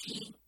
[0.00, 0.39] team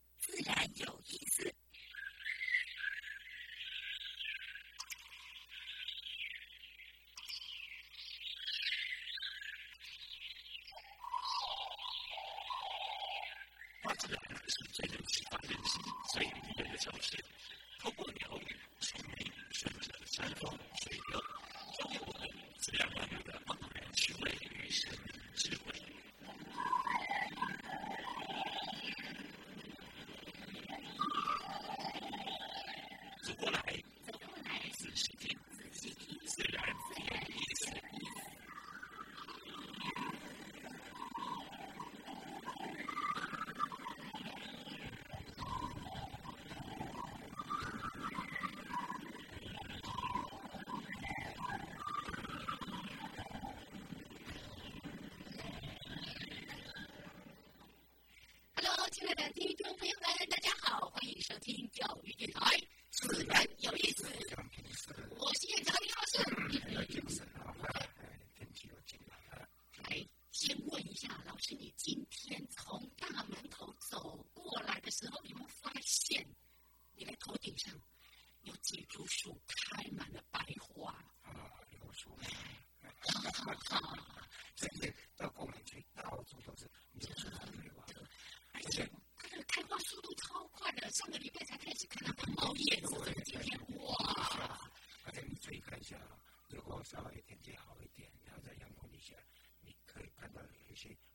[61.03, 62.72] 欢迎收听教育电台。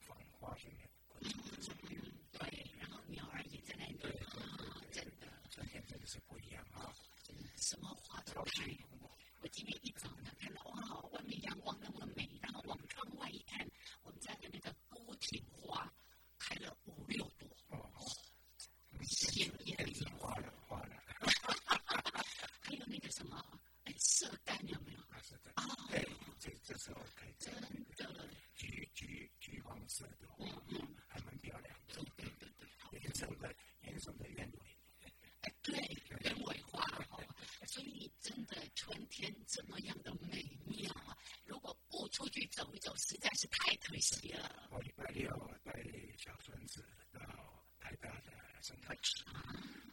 [0.00, 0.70] 放花生
[2.33, 3.98] 对然后鸟儿也在那里
[5.56, 6.92] 啊天真的是不一样啊。
[7.56, 8.66] 什么花都开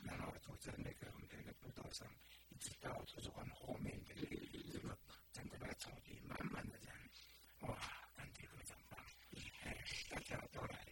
[0.05, 2.15] Nangawatutsa na ikarong 的那个整 patalsang
[2.59, 4.13] tsikawatusukan hume be,
[4.69, 4.99] tsikak
[5.33, 7.01] tangkabatsa odi mamanda dyan.
[7.63, 9.09] Wah, kandi kavatamang.
[9.63, 10.85] Eh, takya kavatamang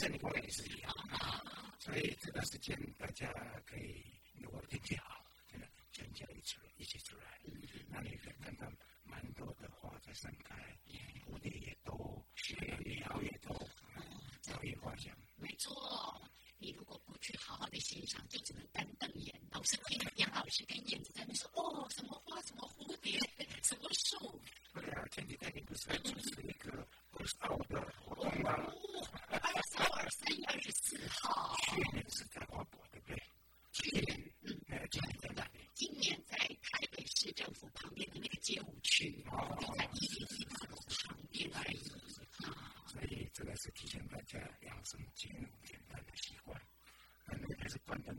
[0.00, 1.44] 这里过来也是一样啊，
[1.78, 3.30] 所以这段时间大家
[3.66, 4.02] 可以
[4.40, 7.38] 如果天气好，真的全家一起一起出来，
[7.90, 8.66] 那你可以看到。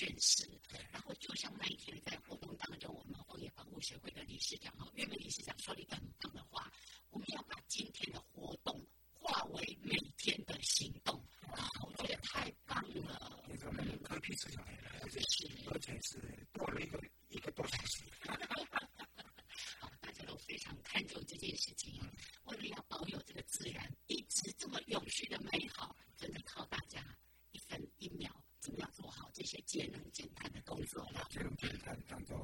[0.02, 0.31] questions.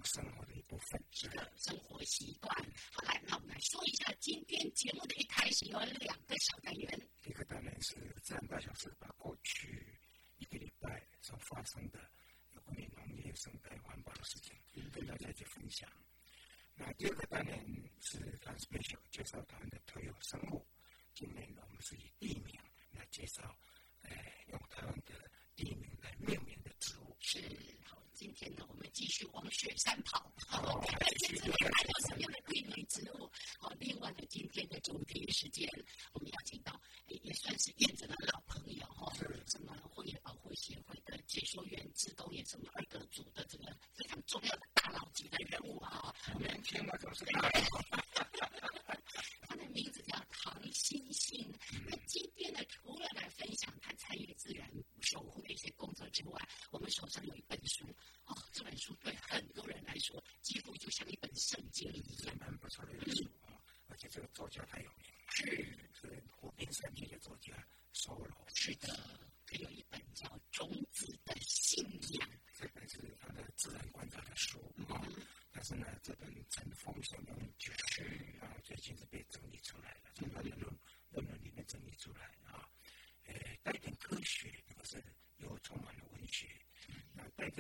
[0.08, 0.32] Άξανα,
[29.68, 30.32] 续往雪山跑。
[30.48, 33.30] 好，看看今天还有什么样的地名植物。
[33.60, 35.70] 好，另外呢，今天的主题时间，
[36.14, 39.12] 我们邀请到也算是燕子的老朋友哈，
[39.48, 46.14] 什么荒野保护协会的解说员、自贡也什么二个组的这个非常重要的大佬级的人物啊。
[46.40, 47.26] 年轻嘛，都是。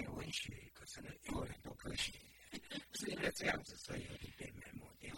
[0.05, 2.11] 文学，可是呢，因为很多科学，
[2.93, 5.15] 是因为这样子，所以有点被埋没掉。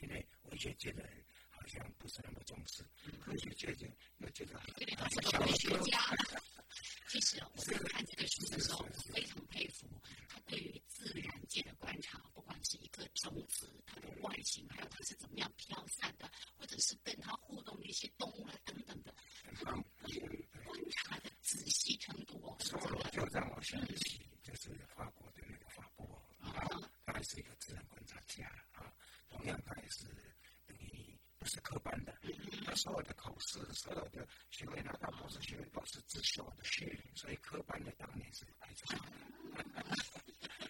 [0.00, 2.82] 因为文学界的人好像不是那么重视，
[3.20, 4.54] 科学界的人又觉得
[4.96, 5.98] 他是科学家。
[7.08, 9.88] 其实我在看这个书的时候，非常佩服
[10.28, 19.14] 他对于自然界的观察，不管是一颗种子，它的外形，还有它是怎么样飘散的，或者是跟它互动的一些动物啊等等的，
[19.62, 22.56] 观察的仔细程度哦。
[22.64, 23.08] 说了
[23.64, 26.68] 就让我想起，就是法国的那个法国啊。
[27.26, 28.92] 是一个自然观察家啊，
[29.30, 30.04] 同样他也是
[30.66, 32.14] 等于不是科班的，
[32.66, 38.94] 他所有的考试、所有的学位拿到博士学位都是自学的学，所以科班的当年是排除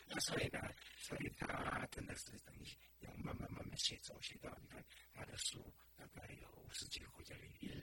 [0.06, 0.60] 那所以呢，
[1.00, 2.68] 所以他真的是等于
[3.00, 5.60] 要慢慢慢慢写作，写到你看他的书
[5.96, 7.76] 大概有五十几个国家里面，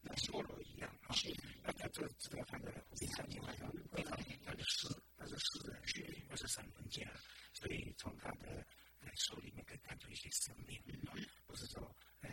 [0.00, 1.14] 那梭罗一样啊，
[1.62, 3.54] 那他这知道他的非常厉害，
[3.92, 5.80] 非常他的诗，他是诗人，
[6.28, 7.08] 不是散文家。
[7.52, 8.66] 所以从他的
[9.14, 10.82] 书里面可以看出一些生命，
[11.46, 12.28] 不是说呃，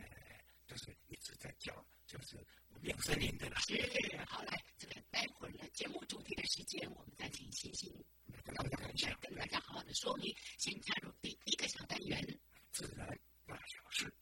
[0.66, 2.44] 就是一直在叫，就是
[2.92, 3.56] 有声音的了。
[3.62, 3.74] 是，
[4.28, 7.90] 好来，这个待会儿呢，节目主题的时间，我们再请星星
[8.44, 10.36] 跟大家分享，跟大家好好的说明。
[10.58, 12.22] 先加入第一个小单元，
[12.74, 13.08] 自然
[13.48, 14.14] 大小事。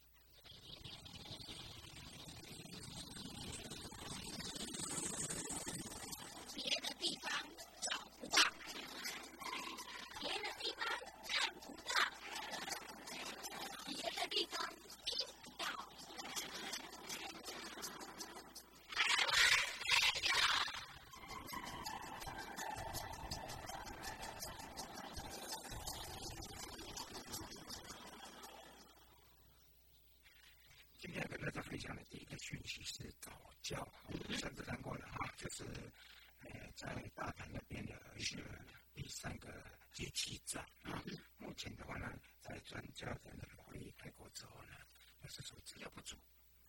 [43.18, 44.72] 在那个会议开过之后呢，
[45.20, 46.16] 还是说资料不足，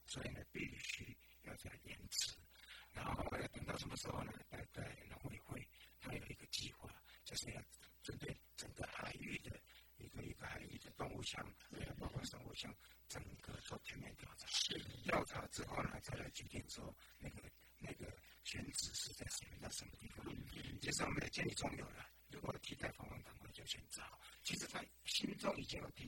[0.05, 2.36] 所以呢必须要再来延迟。
[2.93, 4.33] 然后要等到什么时候呢？
[4.50, 5.65] 大概农委会
[6.00, 6.93] 还有一个计划，
[7.24, 7.62] 就是要
[8.03, 9.57] 针对整个海域的
[9.98, 12.74] 一个一个海域的动物箱，还有包括生物箱，
[13.07, 14.45] 整个做全面调查。
[15.03, 17.41] 调查之后呢，再来决定说那个
[17.79, 20.25] 那个选址是在什么到什么地方。
[20.27, 24.20] 嗯，就是我们的建议中有了，如果替代方案当位就选择好。
[25.41, 26.07] 其实他心中已经有替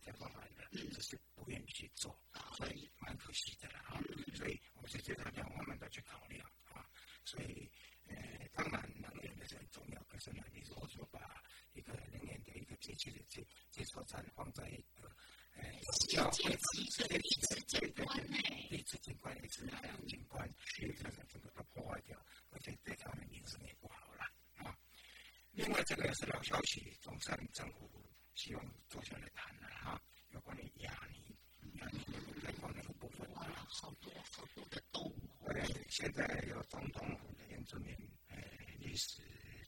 [37.74, 38.38] 革命呃
[38.78, 39.20] 历史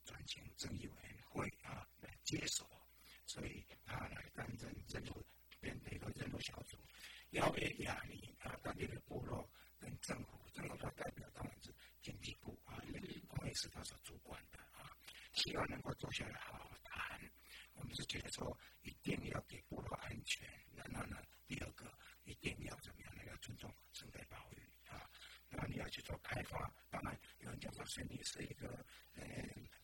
[0.04, 2.70] 转型正义委员会啊来接手，
[3.26, 5.26] 所以他来担任任务，
[5.60, 6.78] 编配个任务小组，
[7.32, 14.96] 要为亚尼啊当地的部落跟政府，政府的代表当然是经济部啊，因为同也是他所主管的啊，
[15.34, 17.20] 希望能够坐下来好好谈。
[17.74, 21.92] 我们是觉得说，一定要给部落安全，然后呢，第二个
[22.26, 23.24] 一定要怎么样呢？
[23.26, 25.10] 要尊重生态保育啊，
[25.50, 26.72] 那你要去做开发。
[27.86, 29.24] 水泥是一个呃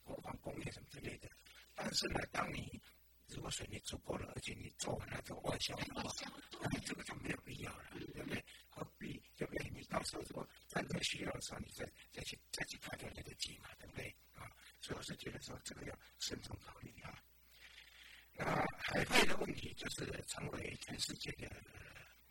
[0.04, 1.30] 国防工业什么之类的。
[1.76, 2.82] 但是呢，当你
[3.28, 6.12] 如果水泥足够了，而且你做完了这个外销的话，
[6.52, 8.44] 那么这个就没有必要了，对不对？
[8.70, 9.70] 何必对不对？
[9.70, 14.14] 你到时候如果真正需要的时候，你再再去再去开来得及嘛，对不对？
[14.34, 17.18] 啊，所以我是觉得说这个要慎重考虑啊。
[18.34, 18.46] 那
[18.80, 21.50] 海废的问题就是成为全世界的，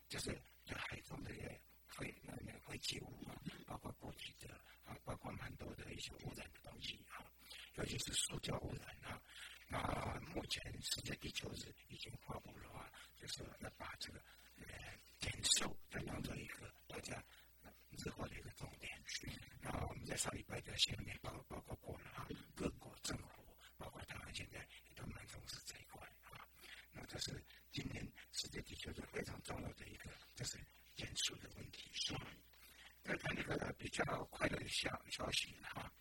[0.09, 1.31] 就是在海中的
[1.89, 4.55] 废那个废弃物啊，包括固体的
[4.85, 7.25] 啊，包括蛮多的一些污染的东西啊，
[7.77, 9.23] 尤其是塑胶污染啊。
[9.73, 14.19] 那目前世界地球日已经发布的话，就是要把这个
[14.57, 14.67] 呃
[15.21, 17.23] 减速要当做一个大家
[17.91, 18.91] 日后的一个重点。
[19.61, 22.27] 然后我们在上礼拜的新闻报报告过了啊，
[22.57, 26.45] 各国政府包括台湾现在也都蛮重视这一块啊。
[26.91, 27.41] 那这是
[27.71, 30.59] 今年世界地球日非常重要的一个，就是
[30.97, 31.89] 减速的问题。
[33.05, 35.93] 再看那个比较快乐的消消息哈，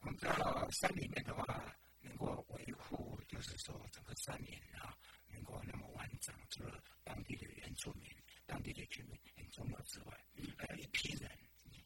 [0.00, 1.76] 我们到山里面的话。
[2.04, 4.92] 能够维护，就是说整个山林啊，
[5.28, 8.10] 能够那么完整，除了当地的原住民、
[8.44, 10.20] 当地的居民很重要之外，
[10.58, 11.30] 还有一批人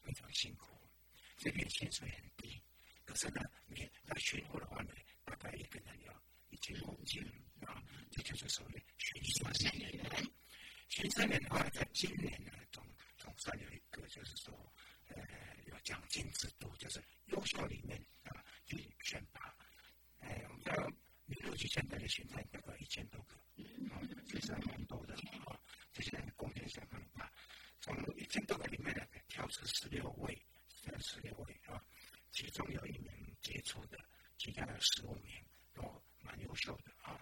[0.01, 0.75] 非常辛苦，
[1.37, 2.59] 这边薪水很低，
[3.05, 4.91] 可是呢，你来巡护的话呢，
[5.23, 7.23] 大概一个人要一千公斤
[7.61, 10.27] 啊，这就是所谓巡山员。
[10.89, 12.83] 巡山员的话，在今年呢，总
[13.19, 14.73] 总算有一个，就是说，
[15.09, 15.23] 呃，
[15.67, 19.55] 有奖金制度，就是优秀里面啊，去选拔。
[20.19, 20.91] 哎，我们知道，
[21.25, 23.35] 你过去现在的巡山大概一千多个，
[23.93, 25.13] 啊，其实蛮多的
[25.45, 25.59] 啊。
[25.93, 27.31] 这些人贡献相当大，
[27.81, 30.45] 从一千多个里面呢，挑出十六位，
[30.83, 31.83] 这十六位啊，
[32.31, 33.99] 其中有一名杰出的，
[34.37, 35.43] 其他的十五名
[35.73, 37.19] 都蛮优秀的啊。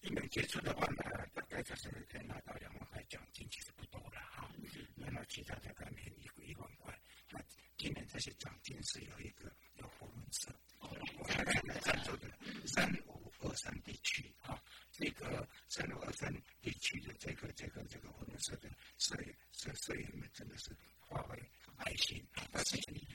[0.00, 1.02] 一名杰出的话呢，
[1.34, 4.50] 大概就是可以拿到两万块奖金，其实不多了啊。
[4.94, 6.98] 那么其他大概免一一万块。
[7.28, 7.38] 那
[7.76, 10.48] 今年这些奖金是有一个有福伦社。
[10.78, 12.26] 我们现在在座的
[12.66, 14.58] 三五二三地区啊，
[14.90, 16.32] 这个三五二三
[16.62, 19.14] 地区的这个这个这个我们说的社
[19.52, 20.74] 社社员们真的是
[21.10, 21.38] 发挥
[21.76, 23.06] 爱心啊，谢谢你。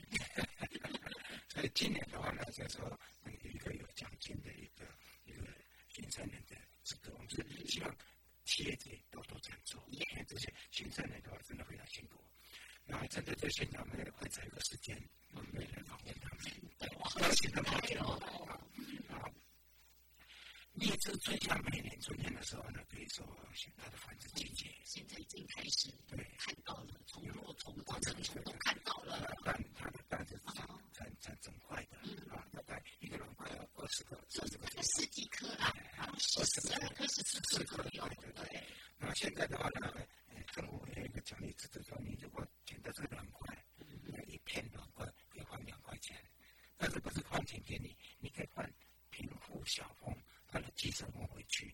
[1.49, 1.91] 所以今
[2.57, 4.85] 年的话呢，就说有一个有奖金的一个
[5.25, 5.47] 一个
[5.89, 7.97] 新三年的这个，我们是希望
[8.45, 12.23] 企业界多多赞助，因为这些新三年的话真的非常辛苦。
[12.85, 14.95] 然后针对这些，我们也会在一个时间，
[15.33, 16.45] 我们来访问他们。
[17.21, 18.03] 邀请的朋友
[19.09, 19.31] 啊，
[20.73, 23.25] 荔枝春夏每年春天的时候呢，可以说
[23.77, 24.69] 它的繁殖季节。
[24.83, 29.33] 现在已经开始对看到了，从落虫到成虫都看到了。
[29.43, 31.97] 蛋它的蛋是产产产整块的
[32.35, 35.73] 啊，大概一个卵块二十个，二十个十几颗啊，
[36.19, 38.63] 十十二颗十四颗有对。
[38.97, 39.91] 那现在的话呢，
[40.53, 43.65] 政府有一个奖励制度，说你如果捡到这个卵块，
[44.03, 46.17] 那一片卵块可以换两块钱。
[46.77, 47.95] 但是不是换钱给你？
[48.19, 48.71] 你可以换
[49.09, 50.15] 贫富小峰
[50.47, 51.73] 他的寄生蜂回去，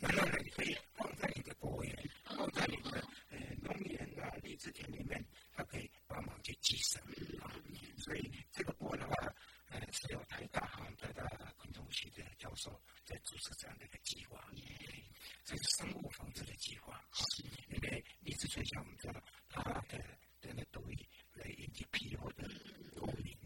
[0.00, 5.22] 然后呢，你可以放在你的果园，放在你的呃农园啊、荔枝田里面，
[5.52, 7.02] 它可以帮忙去寄生。
[7.98, 9.14] 所以这个波的话，
[9.70, 11.24] 呃，是有台大哈台大
[11.56, 14.48] 昆虫系的教授在主持这样的一个计划，
[15.44, 17.04] 这是生物防治的计划。
[17.68, 19.98] 因为荔枝春香我们知道它的
[20.40, 22.48] 的那毒液会引起皮肤的
[22.94, 23.36] 过敏。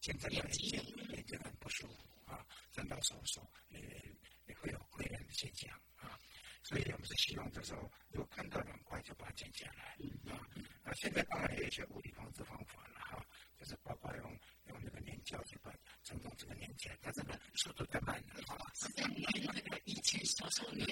[0.00, 3.78] 现在眼睛眼睛很不舒服啊，真到手手也
[4.46, 6.18] 也会有溃烂的现象啊，
[6.62, 9.96] 所以我们是希望这时候如果看到两块就把它剪下来
[10.32, 10.46] 啊。
[10.84, 13.26] 那现在当然也有一些物理防治方法了哈，
[13.58, 18.70] 就是包括用用那个粘胶去把成功这个粘起来，但是呢速度太慢了啊。
[18.74, 19.14] 是在粘
[19.52, 20.86] 那个以前小时候粘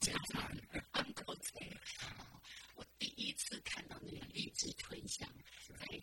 [0.00, 0.56] 夹板
[0.92, 1.52] 安口子
[2.00, 2.40] 啊，
[2.74, 5.28] 我第一次看到那个荔枝春香
[5.68, 6.02] 在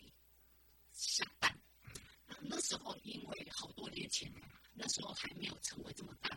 [0.92, 1.52] 下蛋。
[2.46, 6.33] 那时候，因为好多年前嘛，那时候还没有成为这么大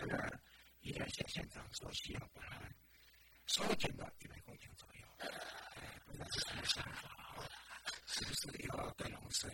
[0.00, 0.40] 这个，
[0.80, 2.66] 已经现县长做需要把了，
[3.44, 7.46] 收紧了一百公斤左右，哎，不能是太伤了，
[8.06, 9.50] 是不是要更隆盛？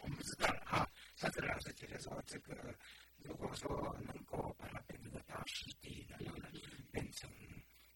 [0.00, 0.90] 我们不知道了哈。
[1.14, 2.74] 上次老师觉得说，这个
[3.18, 6.48] 如果说能够把它变成个大湿地，然后呢，
[6.90, 7.30] 变成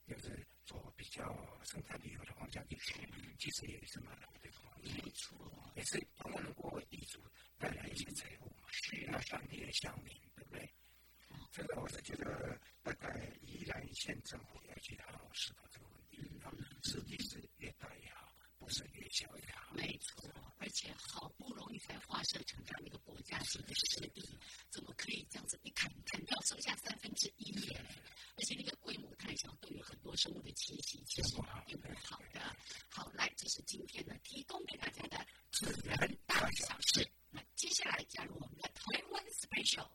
[0.06, 1.24] 就是做比较
[1.64, 2.94] 生态旅游的方家地区，
[3.40, 4.80] 其实也是蛮好的方，
[6.88, 7.20] 地主
[7.58, 10.31] 带来一些财富需要啊，商的乡民。
[10.52, 10.72] 对。
[11.50, 16.50] 这个我是觉得大概宜兰县政府要去好好思考这个问题，嗯、
[16.82, 19.74] 是地是越大越好，不是越小越好。
[19.74, 24.22] 没错，而且好不容易才划设成长一个国家级的湿地，
[24.70, 27.52] 怎么可以这样子一砍砍掉剩下三分之一？
[28.34, 32.40] 而且那个规模太小，对于很多生物的栖息其实并不好的。
[32.88, 37.06] 好，来，这是今天呢提供给大家的自然大小事。
[37.30, 39.90] 那接下来加入我们的台湾 special。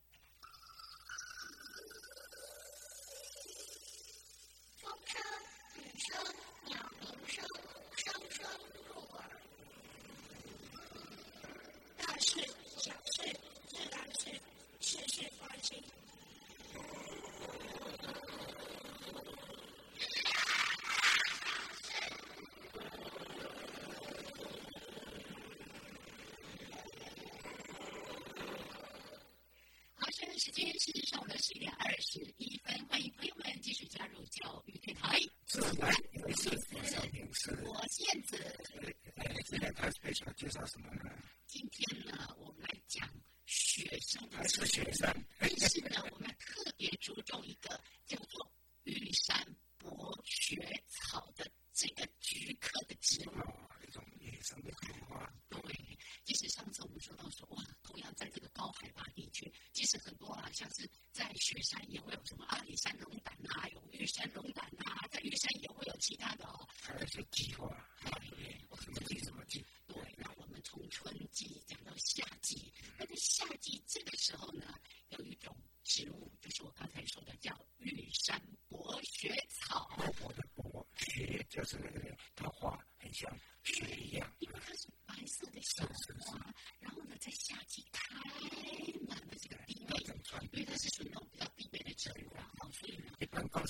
[61.48, 66.46] 雪山也会有什么阿里山龙胆呐，有玉山龙胆呐，在玉山也会有其他的。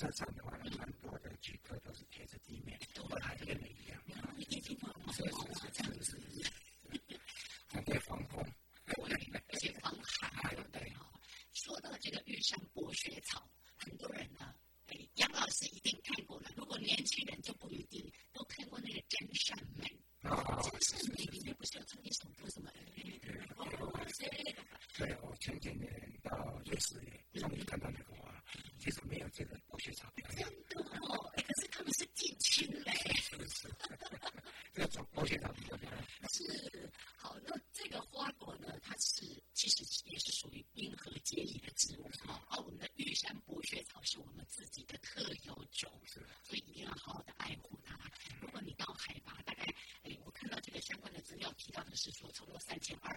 [0.08, 4.02] 车站的话，有蛮多的举客都是贴着地面，跟我来的一样。
[5.14, 6.18] 所以说，这样子，
[7.68, 8.42] 还可防风，
[8.86, 10.94] 而且防寒，对。
[11.52, 13.37] 说到这个玉山博学草。
[52.08, 53.17] 就说超过三千二。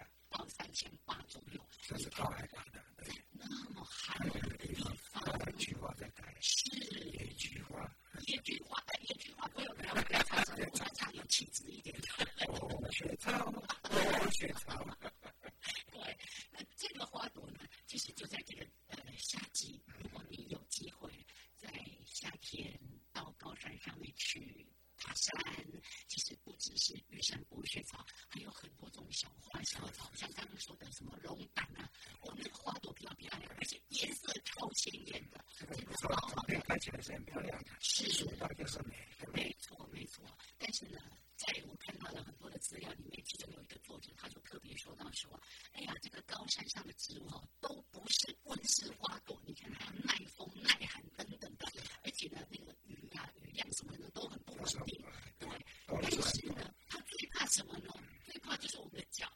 [37.23, 38.95] 漂亮，世俗的就是美。
[39.33, 40.25] 没错，没错。
[40.57, 40.99] 但是呢，
[41.35, 45.39] 在我看到了很多的资料里面，其中有一个作者，他就特别说到说
[45.73, 47.29] ：“哎呀，这个高山上的植物
[47.59, 51.67] 都不是温室花朵，你看它耐风、耐寒等等的，
[52.03, 55.01] 而且呢，那个雨啊、雨量什么的都很不稳定。
[55.39, 55.47] 对，
[55.87, 57.93] 但是呢，他最怕什么呢？
[58.25, 59.31] 最怕就是我们的脚。”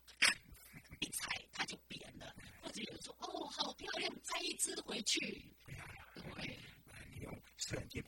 [1.01, 5.43] 一踩它就扁了，或者有人说哦，好漂亮，摘一只回去，
[7.67, 8.03] Frenzy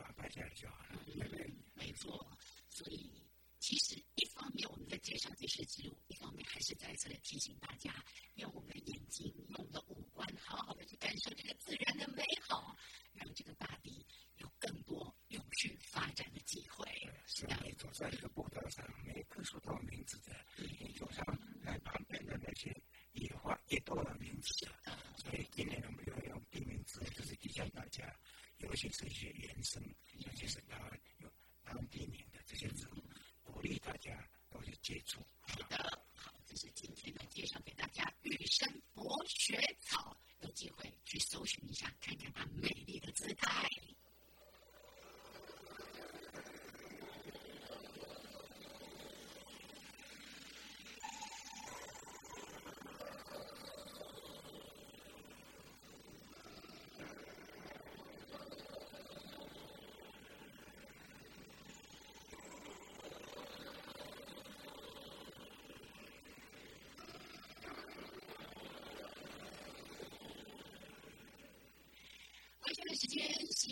[28.78, 29.64] 形成一些延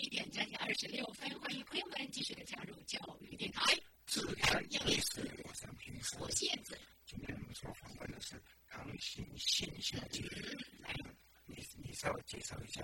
[0.08, 3.74] 点赞近二十六分，欢迎朋友们继续的加入教育电台。
[6.02, 6.28] 说。
[6.30, 7.54] 今天我们
[8.10, 8.40] 的是，
[10.82, 10.94] 来，
[11.46, 12.82] 你你稍微介绍一下。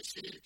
[0.00, 0.39] this is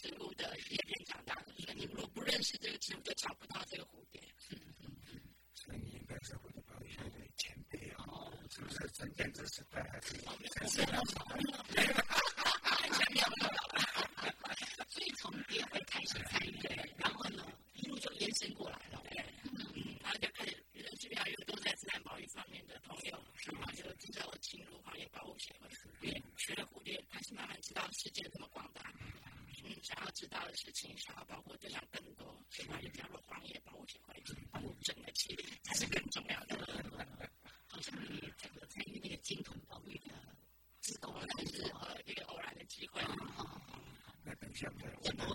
[44.64, 45.33] Jim Daly.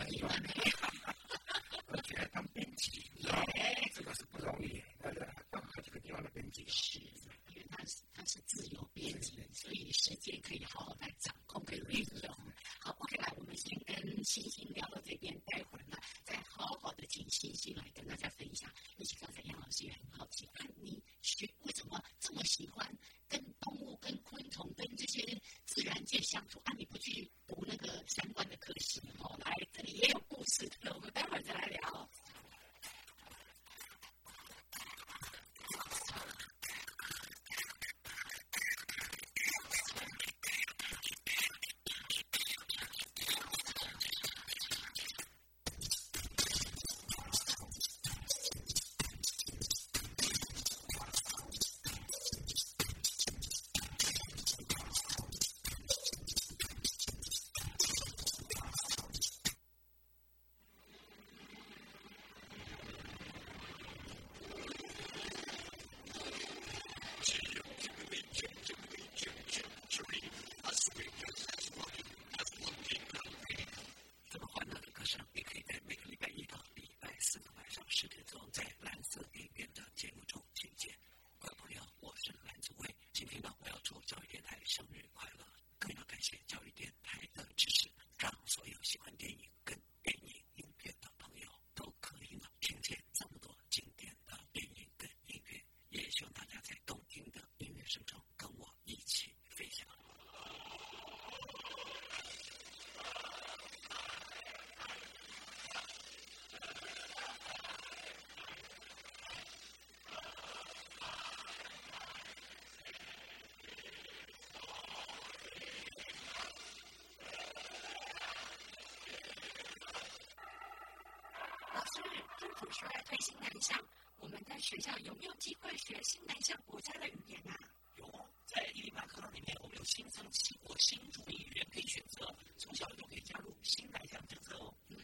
[125.03, 127.57] 有没有机会学新南向国家的语言啊？
[127.95, 128.05] 有，
[128.45, 134.73] 在伊利马课堂里面，我们有新增七国新主义语言可以选择，从小就可以加入新南向政策哦。
[134.89, 134.97] 嗯，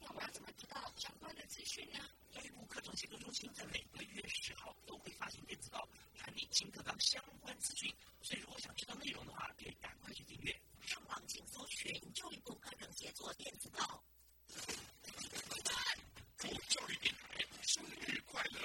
[0.00, 1.98] 那我要怎么知道相关的资讯呢？
[2.30, 7.92] 教育部课程协作中心在每个月十号都会发行电子报，传递新课纲相关资讯。
[8.22, 10.54] 所以，如果想知道内容的话，可以赶快去订阅。
[10.86, 14.02] 上网请搜寻教育部课程协作电子报。
[16.36, 18.60] 祝教育电台生日快乐！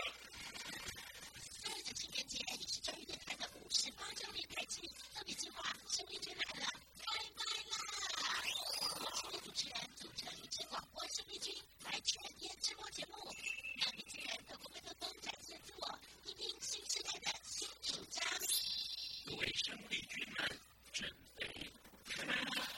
[1.62, 6.65] 今日的情人节也是教育电台的五十八周年开机特别计划，生日君来了，
[7.06, 7.76] 拜拜啦！
[9.02, 13.17] 我是主持人，组成一支广播生力军，来全天直播节目，
[13.78, 18.24] 让年轻人透过麦克风展现自我，听听新时代的新主张。
[19.26, 20.60] 各位生力军们，
[20.93, 21.45] 准备
[22.06, 22.71] 开麦啦！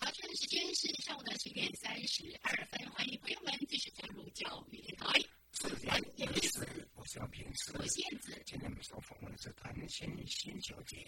[0.00, 5.12] 好，现在时间是上午的十点三十二分，欢迎朋友们继续加入教育电台。
[5.52, 7.70] 自然有意思，我是杨平时。
[7.78, 11.06] 我是燕子，今天我们所访问的是谭新新小姐，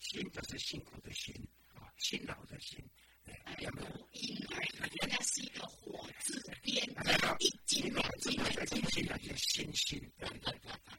[0.00, 1.32] 辛就是辛苦的辛
[1.72, 2.84] 啊，辛劳的辛。
[3.26, 4.66] 哎，母婴儿
[5.02, 10.02] 原来是一个火字边的一斤两斤的斤，现在是星星。
[10.20, 10.97] 好，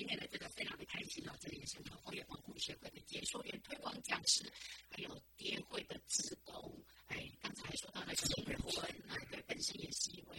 [0.00, 4.50] 今天呢真的非常的开心哦，这里是荒野保护协会的解说员、推广讲师，
[4.88, 6.82] 还有蝶会的职工。
[7.08, 10.38] 哎，刚才说到了新婚，啊，对，本身也是一位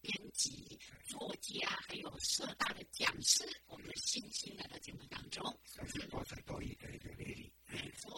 [0.00, 3.44] 编辑、作家，还有社大的讲师。
[3.66, 7.52] 我们的信心来到节目当中，三十多岁多一个一个魅力。
[7.66, 8.16] 没错。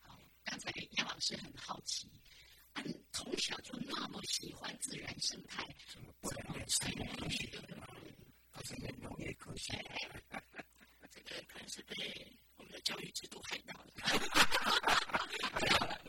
[0.00, 2.10] 好，刚才杨老师很好奇，
[2.76, 7.46] 嗯，从小就那么喜欢自然生态，怎么不能念生物科学？
[8.60, 9.72] 不是念农业科学？
[11.10, 11.96] 这个可能是被
[12.56, 13.86] 我们的教育制度害到了。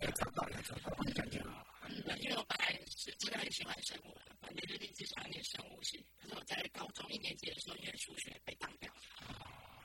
[0.01, 1.65] 要找到，要找到，我讲讲啊。
[1.87, 6.05] 嗯，因为我本来是真的很喜欢生物的，反正就立志想要念生物系。
[6.17, 8.99] 可是我在高中一年级的时候，因为数学被当掉了，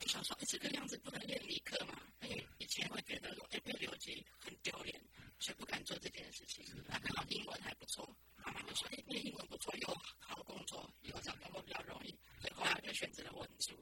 [0.01, 2.01] 就想说，哎，这个样子不能念理科嘛？
[2.23, 5.01] 因为以前会觉得说，哎，被留级很丢脸，
[5.39, 6.65] 却不敢做这件事情。
[6.89, 9.89] 他刚好英文还不错，妈妈就说，哎，你英文不错，有
[10.21, 12.11] 好工作，以后找工作比较容易。
[12.41, 13.75] 所以后来就选择了文组，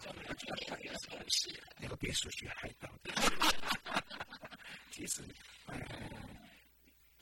[0.00, 1.66] 就没有去念那个生物系了。
[1.78, 3.12] 那个被数学害到的。
[4.90, 5.22] 其实，
[5.66, 5.80] 嗯，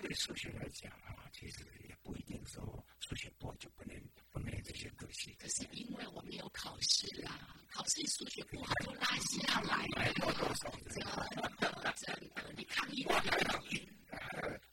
[0.01, 3.95] 对数学来讲啊，其实也不一定说数学不好就不能
[4.31, 5.33] 不能这些东西。
[5.35, 10.13] 可是因为我们有考试啦，考试数学不好就拉下来了。
[10.15, 13.87] 多多少真的真的，你抗议我抗议。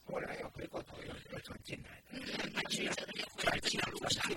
[0.05, 2.07] 后来又回过头又又转进来的。
[2.11, 4.31] 嗯，蛮曲折的，又回来这条路上。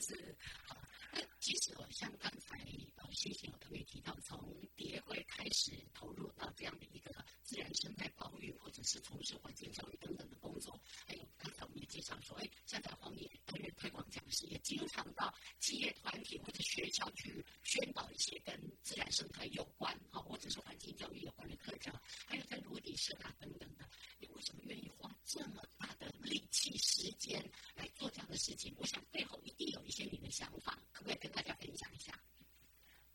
[0.00, 0.76] 是，好。
[1.12, 2.58] 那其实我像刚才
[2.96, 4.38] 呃，星星有特别提到，从
[4.76, 21.94] 蝶会开始投入到这样的一个自然生态保育，或者是从事环境教育等等的工作，还有刚才我们也介绍说，哎，现在荒野担任推广讲师，也经常到企业团体或者学校去宣导一些跟自然生态有关，啊，或者是环境教育有关的课程，
[22.26, 23.88] 还有在陆地社大等等的。
[24.20, 27.40] 你为什么愿意花这么大的力气、时间
[27.76, 28.74] 来做这样的事情？
[28.76, 32.12] 我想背后一定有一些你的想法，可不可以跟大家分享一下？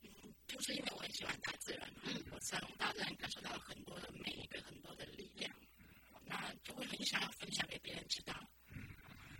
[0.01, 0.09] 嗯，
[0.47, 5.53] 就是因为我很喜欢大自然，嗯，我从大自然感受到很多的美跟很多的力量，
[6.25, 8.33] 那就会很想要分享给别人知道。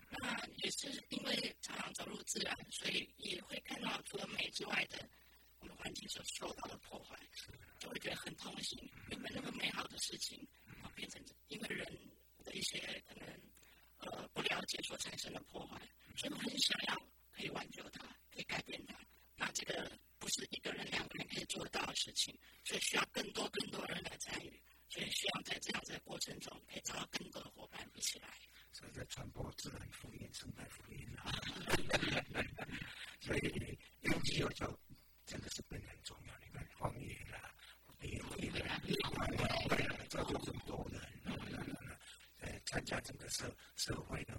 [0.10, 5.10] 那也是因为常常走入自然，所以也会看到除了美之外的
[5.60, 7.18] 我们环境所受到的破坏，
[7.80, 8.78] 就会觉得很痛心。
[9.10, 10.46] 原本那么美好的事情，
[10.96, 11.86] 变成因为人
[12.46, 13.28] 的一些可能
[13.98, 15.78] 呃不了解所产生了破坏，
[16.16, 16.96] 所以我很想要
[17.34, 18.98] 可以挽救它，可以改变它。
[19.36, 24.62] 那这个不是一个人、两个人可以做到的事情，所以需要更多、更多人来参与。
[24.88, 28.30] 所以希望在这样子的过程中，可以找到更多的伙伴一起来。
[28.72, 31.30] 所以在传播自然福音、生态福音啊。
[33.20, 34.80] 所以有机有教
[35.26, 36.34] 真的是变得很重要。
[36.39, 37.54] 你看荒野啦、
[38.02, 41.02] 野会啦、野会啦，造就这么多人，
[42.39, 44.36] 呃，参加整个社社会的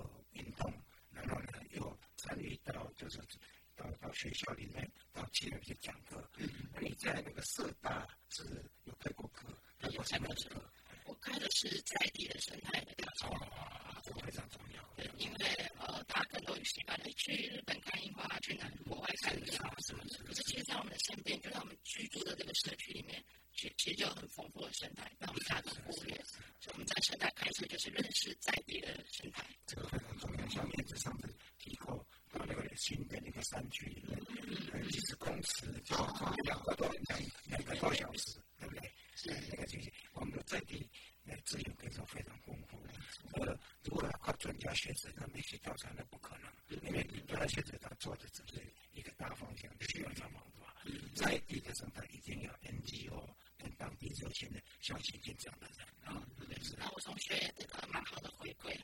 [44.74, 46.50] 写纸他，没去调查那不可能，
[46.82, 50.74] 因为你要选择他做的只是一个大方向，需要帮忙，对吧？
[51.14, 56.58] 在地的上，他一定要 NGO 跟当地有钱的像习天平这样的人啊，认。
[56.78, 58.76] 那我从学这个蛮好的回馈，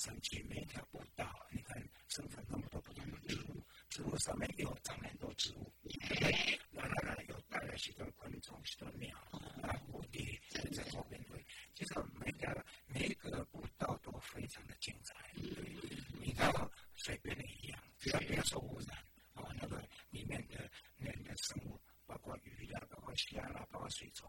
[0.00, 1.76] 上去每条步道你看
[2.08, 5.70] 生长那么多不同的植物植物上面有长很多植物
[6.72, 10.40] 那那那有大量许多昆虫许多鸟啊蝴蝶
[10.72, 15.14] 在后面对就是每们家每个步道都非常的精彩
[16.18, 18.96] 你看啊随便你一样只要不要受污染
[19.34, 24.26] 啊那个里面的那个生物包括鱼啊包括虾啊包括水虫。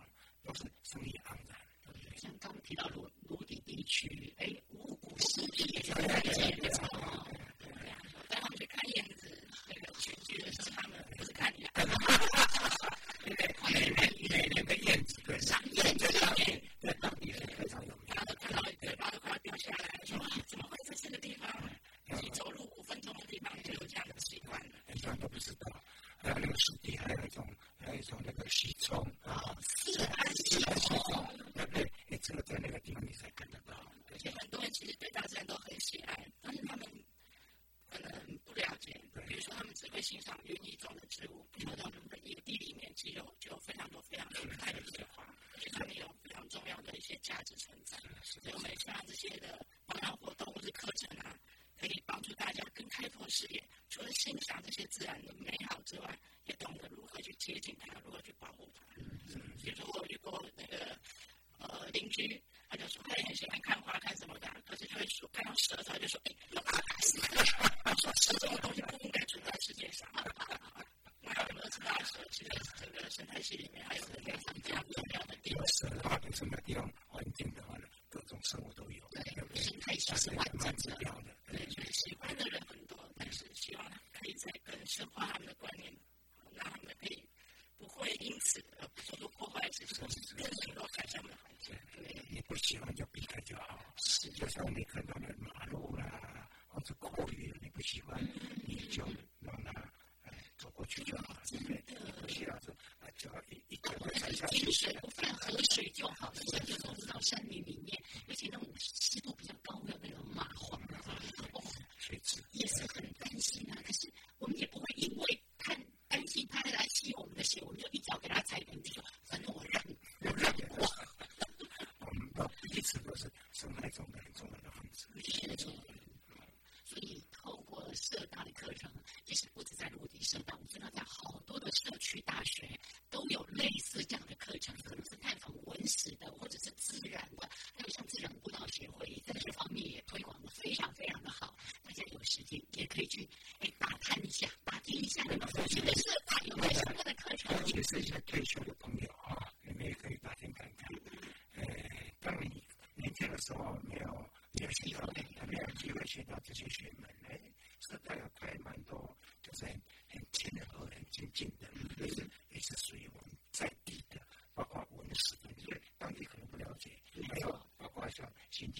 [80.12, 81.30] just enlightens us, you know.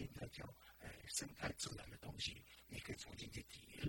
[0.04, 0.44] 些那叫
[0.80, 3.82] 哎生态自然的东西，你可以重新去体验。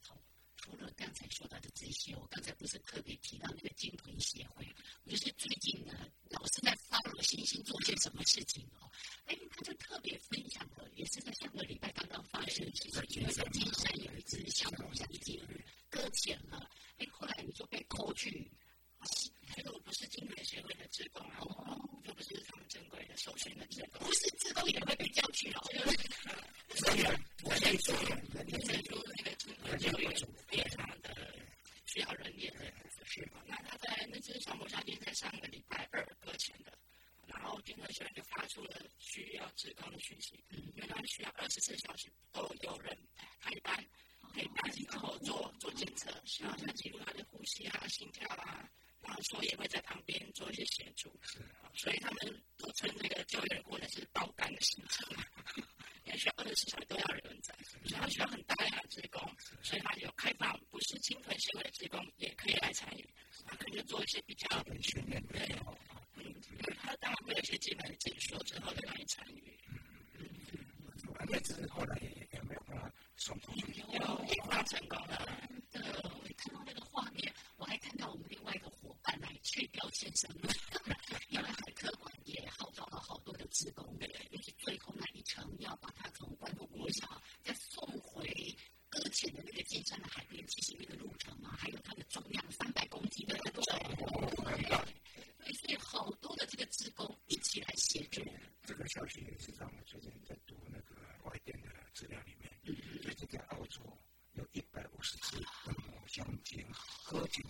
[0.00, 0.20] 好，
[0.56, 3.07] 除了刚才说到的这些，我刚才不是特别。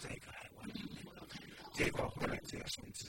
[0.00, 0.32] 这个
[1.72, 3.06] 结果后来这个甚至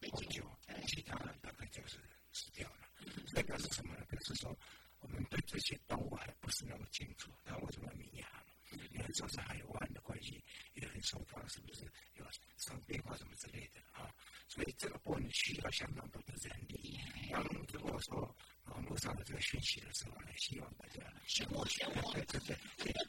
[0.00, 0.44] 没多久
[0.86, 1.98] 其他的大概就是
[2.32, 2.88] 死掉了
[3.34, 4.56] 这个是什么呢就是说
[5.00, 8.44] 我们对这些动物还不是那么清楚那我怎么明呀
[8.90, 10.42] 你们说是海湾的关系
[10.74, 11.84] 也很受话是不是
[12.14, 12.24] 有
[12.58, 14.10] 生变化什么之类的啊
[14.48, 16.98] 所以这个过程需要相当多的人力
[17.30, 17.42] 当
[17.72, 18.34] 如果说
[18.66, 22.56] 网络上的这个讯息的时候呢希望大家相互相互的这个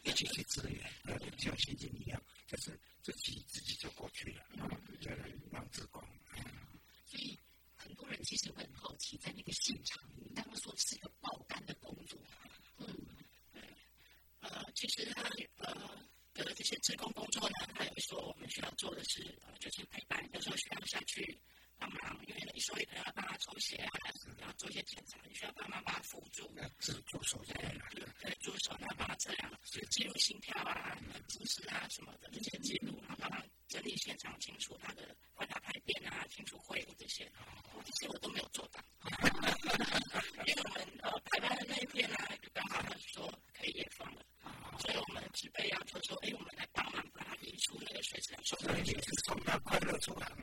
[0.04, 0.82] 一起去支援
[1.38, 2.22] 像现金一样
[14.88, 15.24] 其实他
[15.58, 15.74] 呃
[16.34, 21.38] 的这些职工工作呢，还有说我们需要做的是呃就是陪伴，有时候需要下去
[21.78, 23.90] 帮忙，因为你说一个要帮他抽血啊，
[24.42, 28.04] 要做一些检查，你需要帮忙把他辅助，是助助手在哪里？
[28.22, 29.52] 对，助手呢帮他测量，
[29.92, 37.32] 记录心跳啊、姿势啊什么的这些记录，然后帮他整理现场，清楚他的帮他排便啊，清楚会这些，
[37.86, 38.84] 这些我都没有做到，
[40.46, 42.18] 因为我们呃排班的那一天呢。
[49.96, 50.35] those who have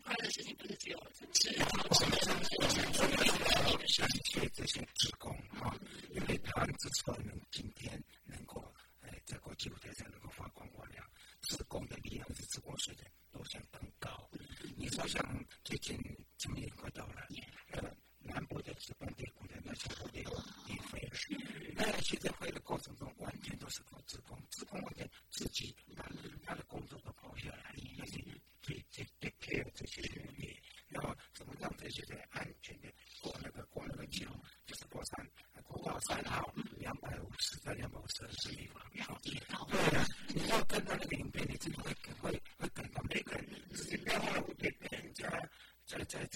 [0.00, 0.56] paylaşacağım.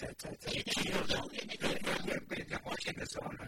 [0.01, 3.05] अच्छा अच्छा अच्छा ये क्या हो गया ये क्या हो गया अपने क्या पहुंचे ना
[3.05, 3.45] सोना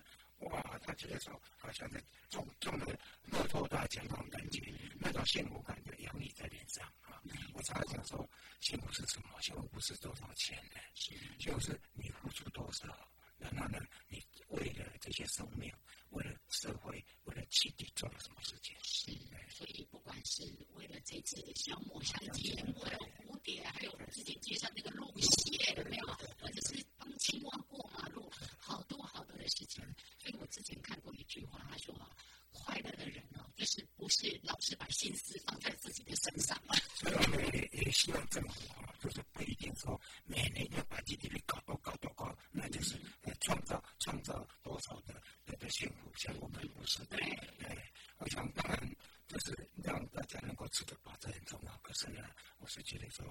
[50.73, 51.77] 大家能够吃得饱，这很重要。
[51.83, 53.23] 可是呢，我是觉得说，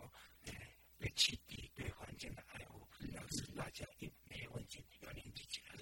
[0.46, 0.52] 哎，
[0.98, 5.72] 对气体、对环境的爱护，要是大家一没问题，要连接起来。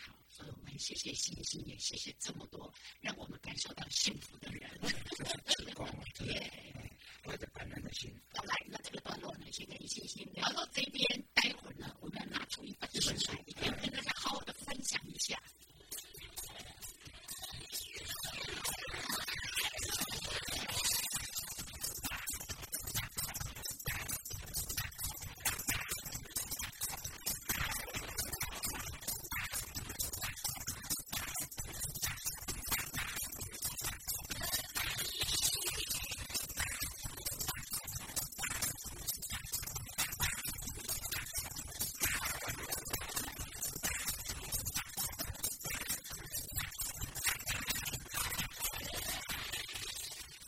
[0.00, 4.68] 好，所以我们谢谢星星，也谢谢这么多让我们感受到幸福的人。
[5.46, 6.50] 吃光，对，
[7.22, 8.12] 我的感恩的心。
[8.34, 11.04] 好，来，那这个段落呢，先跟星星聊到这边，
[11.34, 15.40] 待会儿呢，我们要拿出一本书来，一定要跟大家好好的分享一下。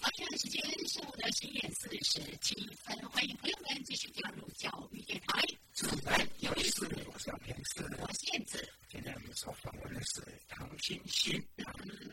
[0.00, 2.54] 好，现在时间是我的十点四十七
[2.84, 5.42] 分，欢迎朋友们继续加入教育电台。
[5.72, 11.44] 自然有意思，我是平时我是燕子，今天我们所访问的是唐欣欣，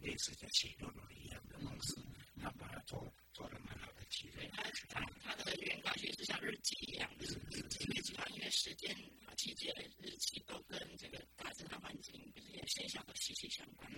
[0.00, 1.94] 类似像写论文一样的方式，
[2.40, 4.40] 他把它做做的蛮好的记录。
[4.52, 8.94] 他他他的原稿其实像日记一样的，日记日记因为时间
[9.26, 13.90] 啊季节日期都跟这个大自然环境这些现象都息息相关。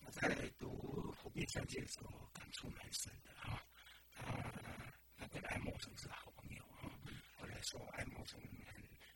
[0.00, 0.28] 我在
[0.58, 0.68] 读
[1.16, 3.62] 《湖滨三界》的时候，感触蛮深的啊。
[4.12, 4.22] 他
[5.16, 6.92] 他跟爱默生是好朋友啊。
[7.36, 8.74] 后来说爱默生很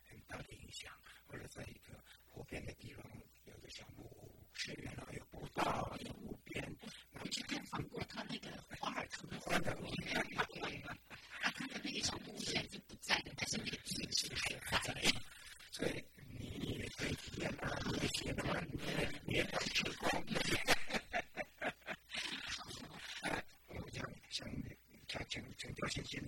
[0.09, 0.91] 很大的影响。
[1.25, 3.05] 后来在一个湖边的地方
[3.45, 6.75] 有个小木屋，是原来有步道，有湖边。
[7.11, 8.49] 我去看访过他那个
[8.79, 10.83] 华尔特的花的屋，对，
[11.39, 14.93] 他的那个小木屋现在已经不在了，但是那个地址还在。
[15.71, 16.03] 所以
[16.39, 20.23] 你也可以体验啊，你也体验啊，你也你也要时光。
[23.21, 24.49] 啊，我想想
[25.07, 25.43] 他请
[26.09, 26.19] 请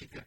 [0.00, 0.24] Michigan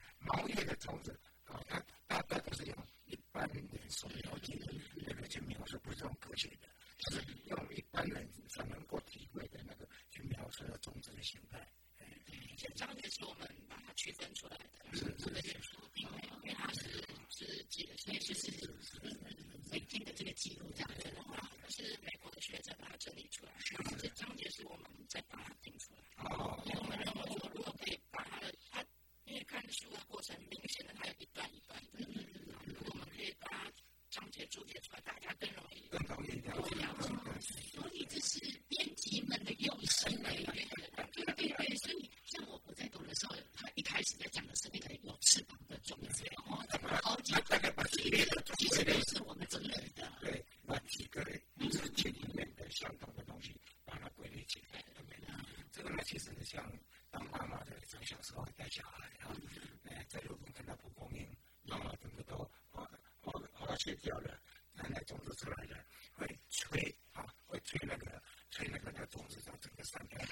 [63.83, 64.39] 去掉了，
[64.75, 65.75] 奶奶种子出来的，
[66.13, 66.79] 会吹
[67.11, 70.25] 啊，会吹那个吹那个种子，让整个上面。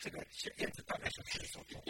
[0.00, 0.18] 这个
[0.56, 1.82] 叶子大概是十左右。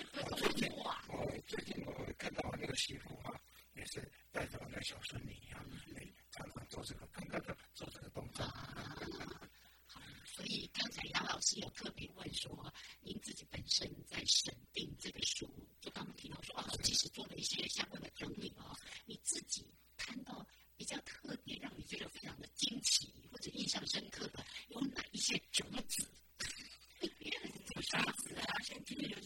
[28.90, 29.19] to me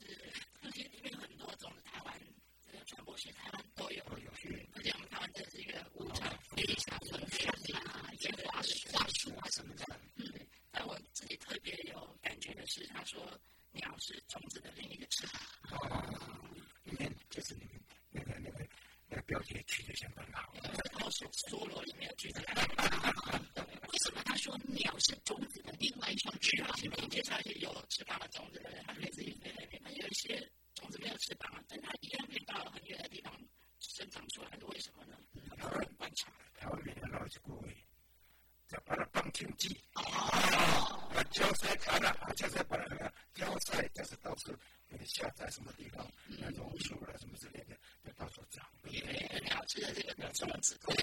[50.64, 50.93] consequences.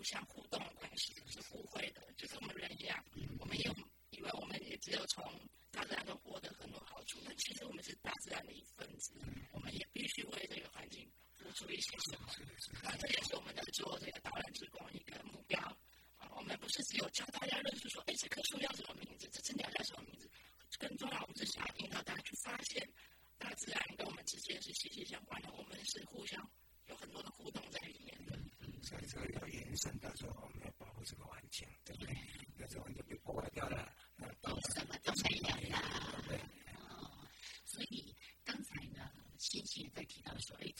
[0.00, 0.39] 不想。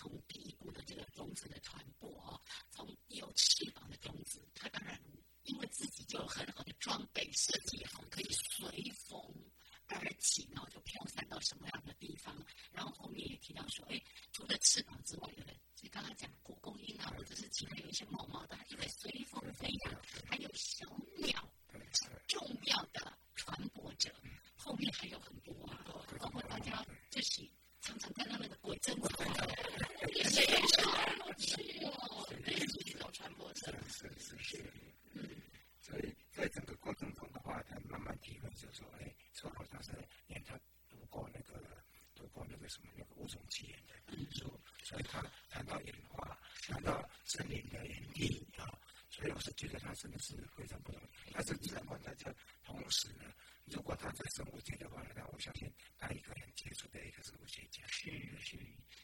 [0.01, 1.80] 从第一步的这个种子的传。
[49.95, 51.30] 真的是非常不容易。
[51.32, 52.32] 但是自然观察家
[52.64, 53.24] 同时呢，
[53.64, 57.86] 如果他在生物界的话，那我相信他一个人接触的一个生物学家。
[57.88, 58.57] 是是，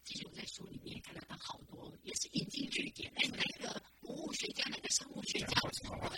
[0.04, 5.48] 其实我在书里面看到他好多也是引经据典，哎，那个博物学家、那个生物学家，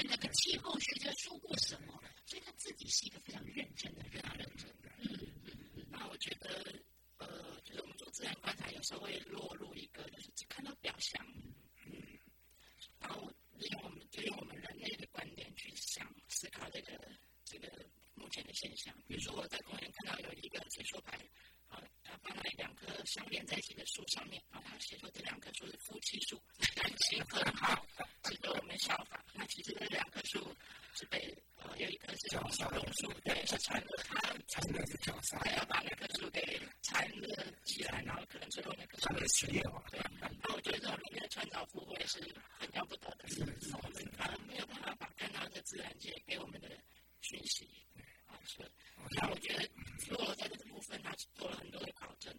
[0.04, 4.90] 那个气候学家说过什么，所以他自己是一个非常认真的人，认真的。
[4.98, 5.08] 嗯
[5.44, 5.86] 嗯。
[5.90, 6.74] 那我觉得，
[7.18, 11.24] 呃，就是我们做自然观察，有时候会落入一个就是只看到表象。
[13.00, 16.04] 然后利用我们就用我们人类的观点去想
[16.38, 16.92] 思考这个
[17.44, 17.68] 这个
[18.14, 18.94] 目前的现象。
[19.08, 21.18] 比如说我在公园看到有一个解说牌，
[21.66, 26.40] 啊，它放在两棵相连在一起的树上面，啊，它写说这两棵树是夫妻树，
[26.76, 27.84] 感情很好，
[28.22, 29.20] 值得我们效仿。
[29.34, 30.54] 那其实这两棵树
[30.94, 31.18] 是被
[31.56, 36.40] 呃有一棵是小榕树，对，是缠着它，缠的是绞杀，它要把那棵树给
[36.82, 39.82] 缠了起来，然后可能最后那棵树死掉了。
[39.90, 42.22] 对，那我觉得这种里面的创造复会是。
[42.60, 46.68] 很了不得的，是我们可能没有办法把看到的自然界给我们的
[47.20, 47.68] 讯息，
[48.26, 48.70] 啊，是。
[49.10, 49.70] 那我觉得，
[50.08, 52.34] 如果在这个部分他做了很多的考证，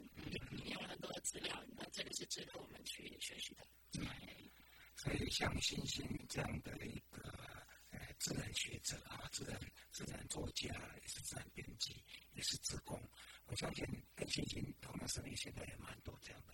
[0.52, 3.66] 引用很多的资料，那这个是值得我们去学习的。
[4.96, 7.22] 所以，像星星这样的一个
[7.92, 9.58] 呃自然学者啊，自然
[9.92, 10.68] 自然作家，
[11.02, 12.04] 也是自然编辑，
[12.34, 13.02] 也是自工，
[13.46, 16.54] 我相信跟星星同样生意现在也蛮多这样的。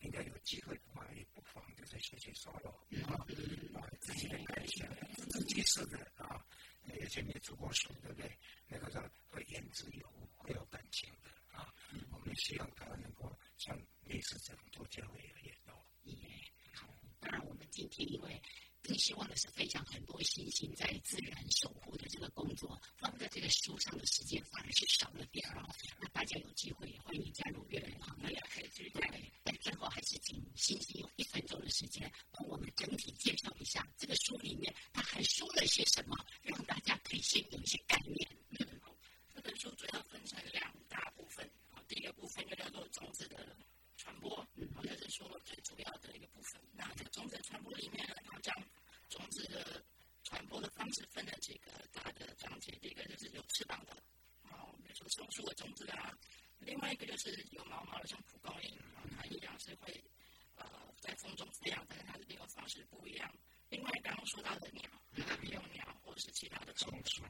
[0.00, 2.70] 应该有机会的话，也不妨就是写写说了
[3.06, 3.14] 啊，
[3.74, 4.88] 啊，自己的感想，
[5.30, 6.44] 自己写的啊，
[7.00, 8.38] 而且你主播说，对不对？
[8.68, 11.72] 那个叫会言之有物，会有感情的啊。
[12.10, 15.74] 我们希望他能够像类似这样多教会越来越多。
[16.74, 16.88] 好，
[17.20, 18.42] 当然我们今天因为。
[18.82, 25.64] 更希望的是分享很多星星在自然守护的这个工作，放在这个书上的时间反而是少了点儿。
[26.00, 29.08] 那大家有机会欢迎加入阅人行列，可以去看。
[29.44, 38.28] 但最后还是请星星用一分钟的时间帮我们整体介绍一下这个书里面它还说了些什么，让大家可以先有一些概念。
[39.34, 41.48] 这本书主要分成两大部分，
[41.88, 43.56] 第一个部分就叫做种子的
[43.96, 44.46] 传播，
[44.82, 46.60] 这是说最主要的一个部分。
[46.72, 48.06] 那这个种子传播里面
[50.92, 53.96] 传播的方式分了几个大的章节，第一个就是有翅膀的，
[54.50, 56.12] 哦，比如说松树的种子啊；
[56.58, 58.78] 另外一个就是有毛毛的，像蒲公英，
[59.16, 60.04] 它一样是会
[60.56, 60.64] 呃
[61.00, 63.32] 在风中飞扬，但是它的利用方式不一样。
[63.70, 64.82] 另外刚刚说到的鸟，
[65.40, 67.22] 利用鸟或者是其他的虫子，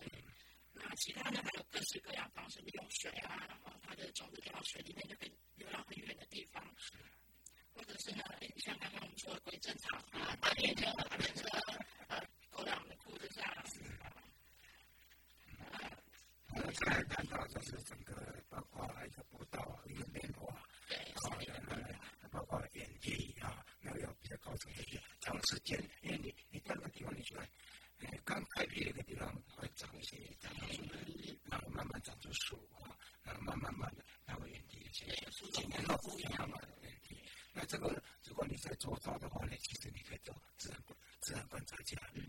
[0.00, 0.24] 对。
[0.72, 6.62] 那其他的还有各式各样方式，利用水啊，然后它的种子掉到水里面就可以流到很远的地方。
[7.72, 8.22] 或者是呢，
[8.58, 11.46] 像刚刚我们说的鬼针草啊，大便车、大便车，
[13.36, 13.80] 驾驶，
[16.48, 20.58] 那我现在看到就是整个包括一个步道一个变化，
[21.22, 21.94] 好的，
[22.30, 27.46] 包括眼距啊，那要比较高层一点，长时间，因为你你到那地方你觉得，
[28.24, 35.04] 刚开辟一个地方会长一些，长一些，然后慢慢长出树啊，然后慢慢慢的，然后眼距一些，
[35.52, 36.58] 几年到不一样嘛，
[37.52, 40.78] 那这个如果你在做到的话呢，其实你可以做自然
[41.20, 41.96] 自然观察家。
[42.14, 42.25] 嗯